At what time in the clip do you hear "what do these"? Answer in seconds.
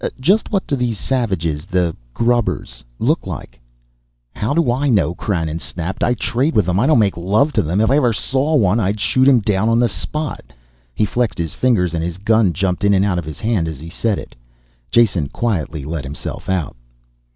0.51-0.97